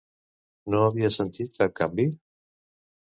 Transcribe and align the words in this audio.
No 0.75 0.79
havia 0.85 1.11
sentit 1.17 1.61
cap 1.63 1.77
canvi? 1.81 2.09